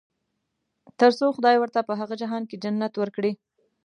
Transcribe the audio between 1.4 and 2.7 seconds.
ورته په هغه جهان کې